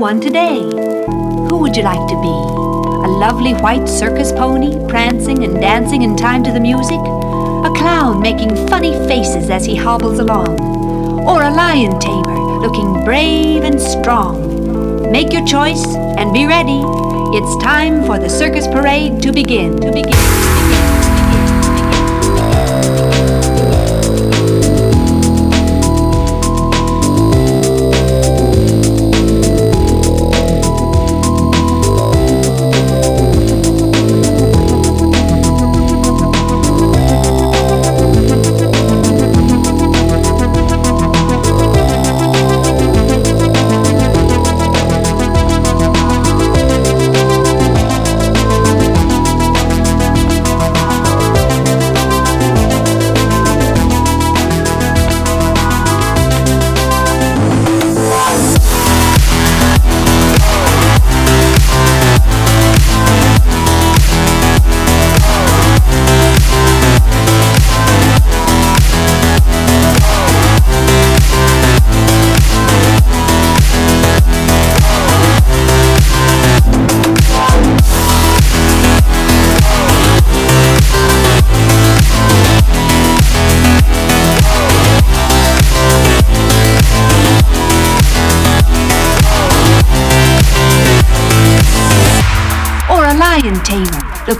one 0.00 0.18
today. 0.18 0.60
Who 0.60 1.58
would 1.58 1.76
you 1.76 1.82
like 1.82 2.08
to 2.08 2.20
be? 2.22 2.28
A 2.28 3.10
lovely 3.20 3.52
white 3.52 3.86
circus 3.86 4.32
pony 4.32 4.74
prancing 4.88 5.44
and 5.44 5.60
dancing 5.60 6.00
in 6.00 6.16
time 6.16 6.42
to 6.44 6.50
the 6.50 6.58
music? 6.58 6.98
A 6.98 7.70
clown 7.76 8.22
making 8.22 8.66
funny 8.68 8.92
faces 9.06 9.50
as 9.50 9.66
he 9.66 9.76
hobbles 9.76 10.18
along? 10.18 10.58
Or 11.28 11.42
a 11.42 11.50
lion 11.50 12.00
tamer 12.00 12.60
looking 12.60 13.04
brave 13.04 13.62
and 13.62 13.78
strong? 13.78 15.12
Make 15.12 15.34
your 15.34 15.44
choice 15.44 15.84
and 15.84 16.32
be 16.32 16.46
ready. 16.46 16.80
It's 17.36 17.62
time 17.62 18.06
for 18.06 18.18
the 18.18 18.30
circus 18.30 18.66
parade 18.66 19.20
to 19.22 19.32
begin. 19.32 19.78
To 19.82 19.92
begin. 19.92 20.59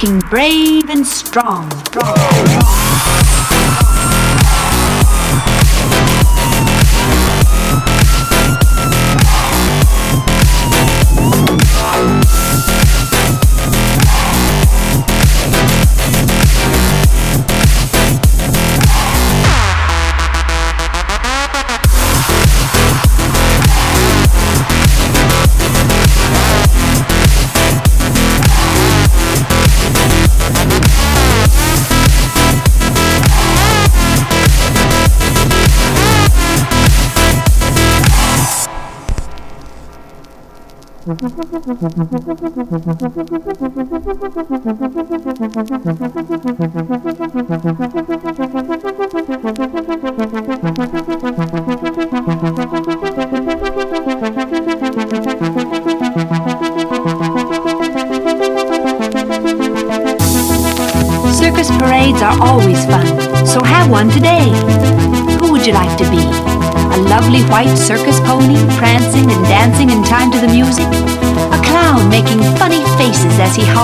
Looking 0.03 0.21
brave 0.31 0.89
and 0.89 1.07
strong. 1.07 1.69
mm-hmm. 41.81 42.10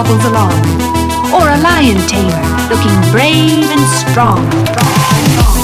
Hobbles 0.06 0.24
along? 0.26 0.52
Or 1.34 1.48
a 1.50 1.58
lion 1.60 1.98
tamer 2.06 2.42
looking 2.70 2.94
brave 3.10 3.66
and 3.70 3.82
strong? 3.90 4.42
Make 5.34 5.55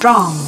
strong. 0.00 0.39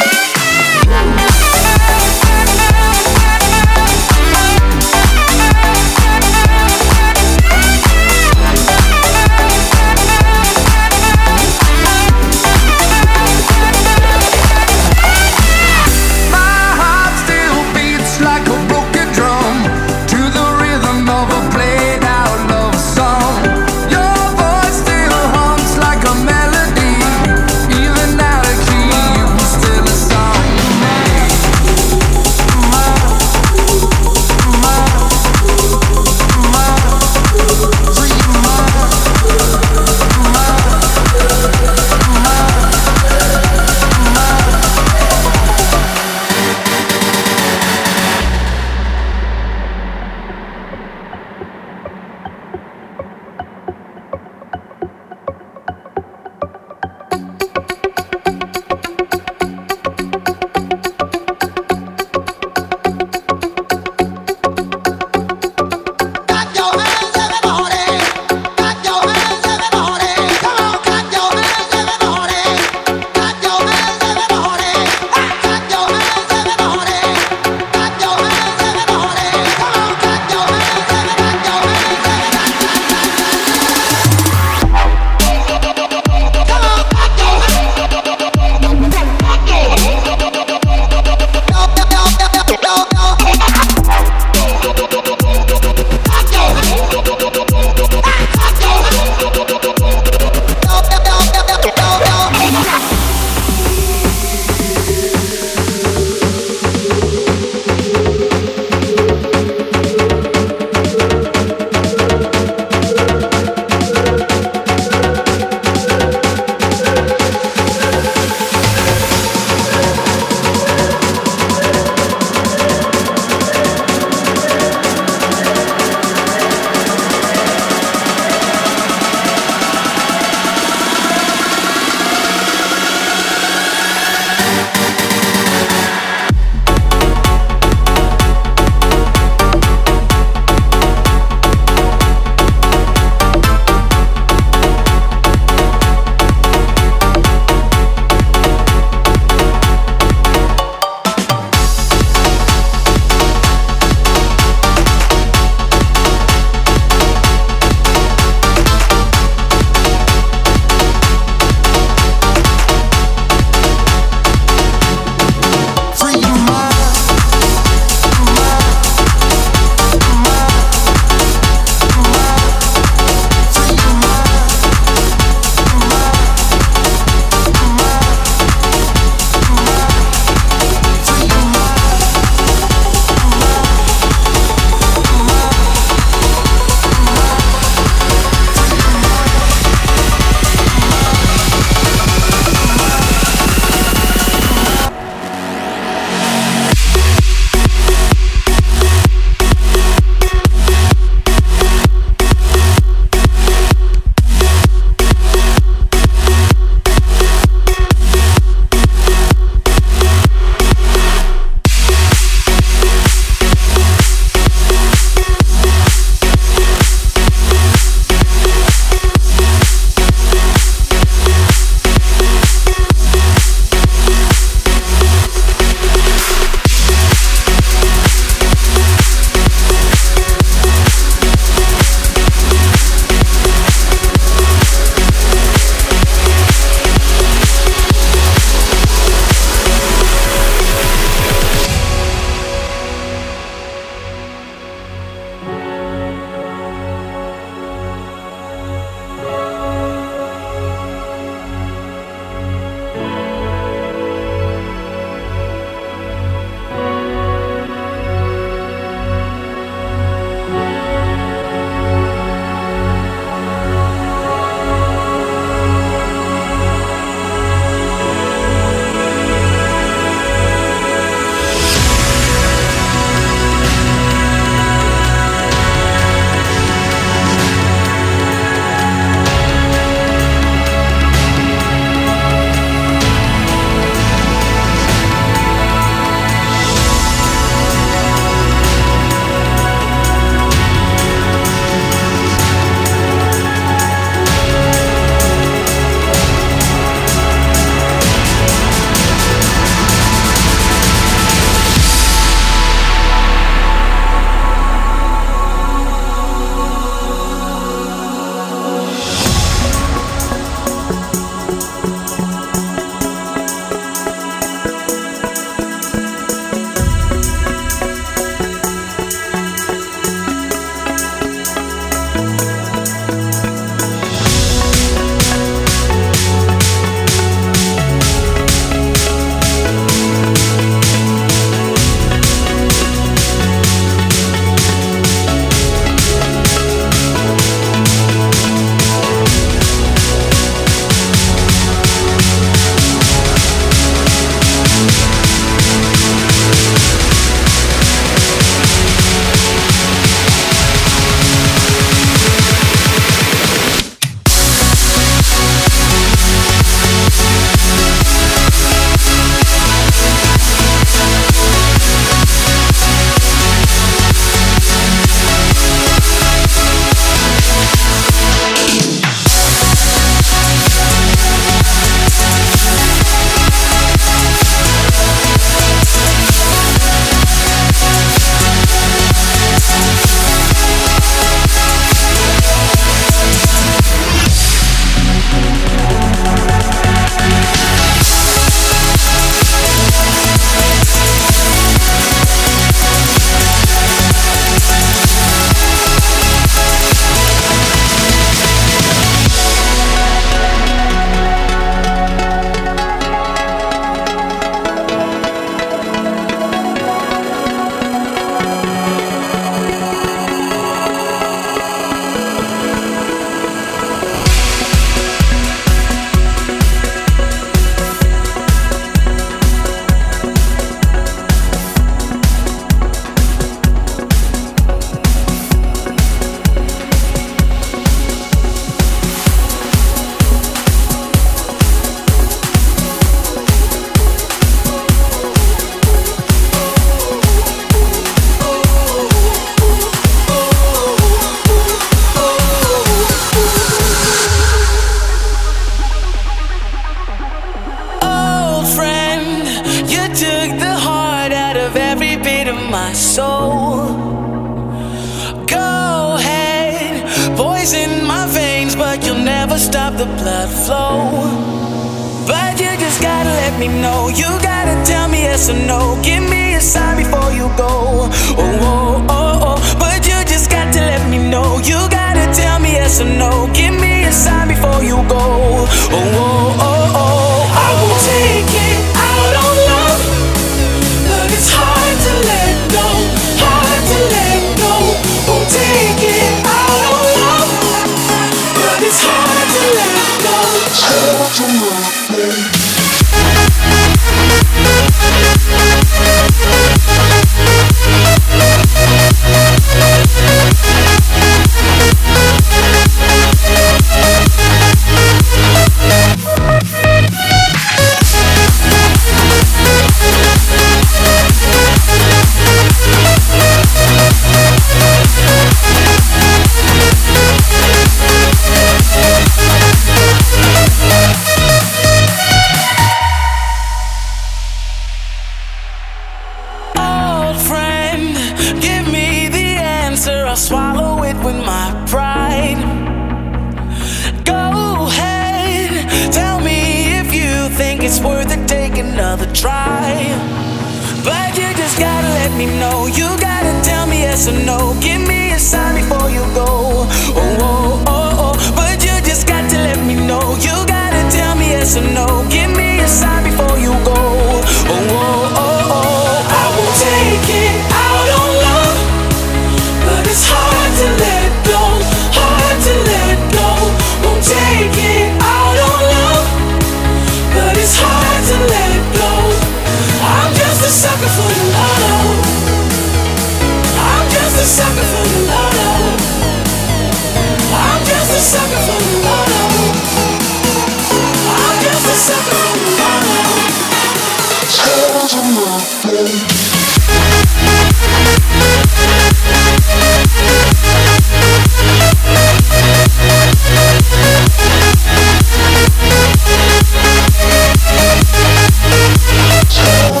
Oh. 599.63 600.00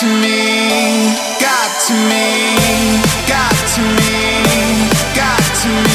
to 0.00 0.06
me, 0.06 1.14
got 1.40 1.70
to 1.86 1.94
me, 1.94 3.00
got 3.28 3.54
to 3.74 3.80
me, 3.80 4.88
got 5.14 5.54
to 5.62 5.68
me. 5.68 5.93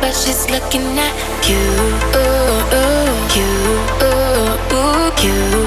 but 0.00 0.12
she's 0.12 0.48
looking 0.50 0.98
at 0.98 1.14
you, 1.48 1.60
ooh, 2.16 2.76
ooh, 2.78 3.14
you, 3.36 3.50
ooh, 4.06 4.74
ooh, 4.74 5.10
you. 5.24 5.59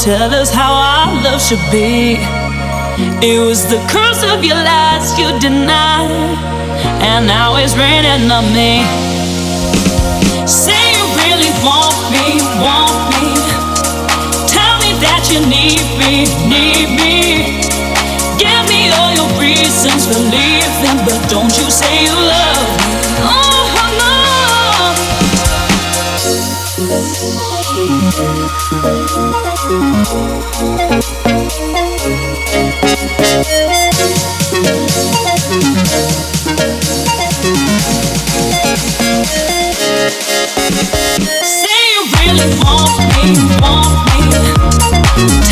Tell 0.00 0.32
us 0.32 0.50
how 0.50 0.72
our 0.72 1.22
love 1.22 1.42
should 1.42 1.60
be. 1.70 2.16
It 3.20 3.38
was 3.38 3.68
the 3.68 3.76
curse 3.92 4.22
of 4.32 4.42
your 4.42 4.56
lies 4.56 5.12
you 5.18 5.28
denied, 5.38 6.08
and 7.04 7.26
now 7.26 7.56
it's 7.56 7.76
raining 7.76 8.30
on 8.32 8.44
me. 8.56 8.80
Say 10.48 10.80
you 10.96 11.04
really 11.20 11.52
want 11.60 12.00
me, 12.08 12.40
want 12.64 12.96
me. 13.12 13.28
Tell 14.48 14.74
me 14.80 14.96
that 15.04 15.28
you 15.28 15.44
need 15.44 15.84
me, 16.00 16.24
need 16.48 16.88
me. 16.96 17.60
Give 18.40 18.62
me 18.72 18.88
all 18.96 19.12
your 19.12 19.28
reasons 19.36 20.08
for 20.08 20.20
leaving, 20.32 20.96
but 21.04 21.20
don't 21.28 21.52
you 21.60 21.68
say 21.68 22.04
you 22.04 22.14
love 22.16 22.78
me. 22.78 22.79
Say 27.80 27.86
you 41.92 42.04
really 42.20 42.48
want 42.60 43.00
me, 43.16 43.24
want 43.62 43.96
me. 45.44 45.49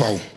Before. 0.00 0.29